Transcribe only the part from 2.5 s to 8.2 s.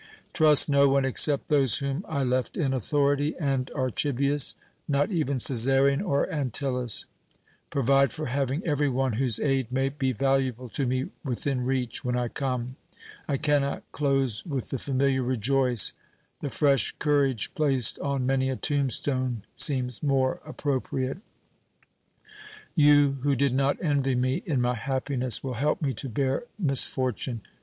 in authority, and Archibius, not even Cæsarion or Antyllus. Provide